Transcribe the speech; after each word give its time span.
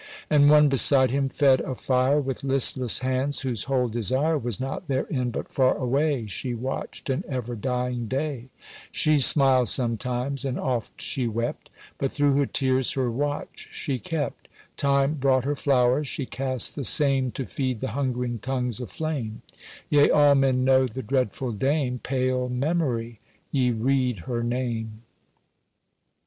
And 0.31 0.49
one 0.49 0.67
beside 0.67 1.11
him 1.11 1.29
fed 1.29 1.59
a 1.59 1.75
fire 1.75 2.19
With 2.19 2.43
listless 2.43 3.01
hands, 3.01 3.41
whose 3.41 3.65
whole 3.65 3.87
desire 3.87 4.35
Was 4.35 4.59
not 4.59 4.87
therein, 4.87 5.29
but 5.29 5.53
far 5.53 5.77
away 5.77 6.25
She 6.25 6.55
watched 6.55 7.07
an 7.11 7.23
ever 7.29 7.55
dying 7.55 8.07
day: 8.07 8.49
She 8.91 9.19
smiled 9.19 9.69
sometimes, 9.69 10.43
and 10.43 10.59
oft 10.59 10.99
she 11.03 11.27
wept, 11.27 11.69
But 11.99 12.11
through 12.11 12.33
her 12.37 12.47
tears 12.47 12.93
her 12.93 13.11
watch 13.11 13.69
she 13.71 13.99
kept: 13.99 14.47
Time 14.75 15.13
brought 15.19 15.45
her 15.45 15.55
flowers; 15.55 16.07
she 16.07 16.25
cast 16.25 16.75
the 16.75 16.83
same 16.83 17.29
To 17.33 17.45
feed 17.45 17.79
the 17.79 17.89
hungering 17.89 18.39
tongues 18.39 18.79
of 18.81 18.89
flame— 18.89 19.43
Yea, 19.91 20.09
all 20.09 20.33
men 20.33 20.63
know 20.63 20.87
the 20.87 21.03
dreamful 21.03 21.51
dame, 21.51 21.99
Pale 22.01 22.49
Memory, 22.49 23.19
ye 23.51 23.69
rede 23.69 24.21
her 24.21 24.41
name. 24.41 25.03